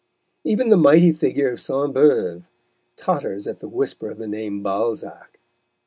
[0.43, 2.45] Even the mighty figure of Sainte Beuve
[2.95, 5.37] totters at the whisper of the name Balzac.